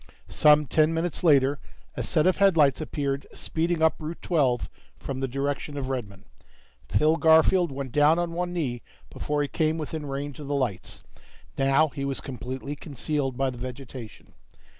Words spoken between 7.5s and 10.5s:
went down on one knee before he came within range of